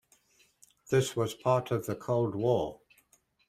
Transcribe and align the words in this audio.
This 0.89 1.15
was 1.15 1.35
part 1.35 1.69
of 1.69 1.85
the 1.85 1.95
cold 1.95 2.33
war! 2.33 2.81